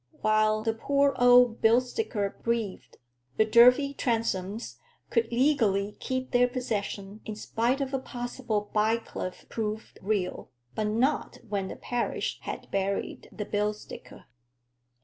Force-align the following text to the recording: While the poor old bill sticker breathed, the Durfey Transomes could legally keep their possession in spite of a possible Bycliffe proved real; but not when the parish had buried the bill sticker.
While 0.21 0.63
the 0.63 0.73
poor 0.73 1.13
old 1.19 1.61
bill 1.61 1.79
sticker 1.79 2.35
breathed, 2.41 2.97
the 3.37 3.45
Durfey 3.45 3.93
Transomes 3.95 4.77
could 5.11 5.31
legally 5.31 5.95
keep 5.99 6.31
their 6.31 6.47
possession 6.47 7.21
in 7.23 7.35
spite 7.35 7.81
of 7.81 7.93
a 7.93 7.99
possible 7.99 8.71
Bycliffe 8.73 9.47
proved 9.47 9.99
real; 10.01 10.49
but 10.73 10.87
not 10.87 11.37
when 11.47 11.67
the 11.67 11.75
parish 11.75 12.39
had 12.41 12.71
buried 12.71 13.29
the 13.31 13.45
bill 13.45 13.75
sticker. 13.75 14.25